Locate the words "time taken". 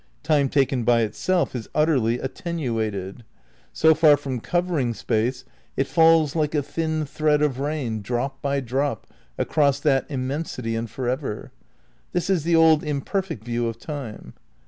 0.23-0.83